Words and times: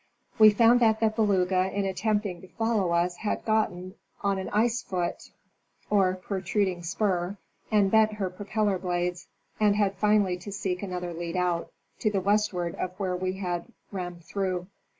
We 0.39 0.49
found 0.49 0.79
that. 0.79 0.99
the 0.99 1.11
Beluga 1.11 1.71
in 1.71 1.85
attempting 1.85 2.41
to 2.41 2.47
follow 2.47 2.91
us 2.91 3.17
had 3.17 3.45
gotten 3.45 3.93
on 4.23 4.39
an 4.39 4.49
ice 4.49 4.81
foot, 4.81 5.29
or 5.91 6.15
protruding 6.15 6.81
spur, 6.81 7.37
and 7.69 7.91
bent 7.91 8.13
her 8.13 8.31
propeller 8.31 8.79
blades, 8.79 9.27
and 9.59 9.75
had 9.75 9.93
finally 9.93 10.37
to 10.37 10.51
seek 10.51 10.81
another 10.81 11.13
lead 11.13 11.37
out, 11.37 11.69
to 11.99 12.09
the 12.09 12.19
westward 12.19 12.73
of 12.77 12.99
where 12.99 13.15
we 13.15 13.33
had 13.33 13.65
ram 13.91 14.13
med 14.15 14.23
through. 14.23 14.65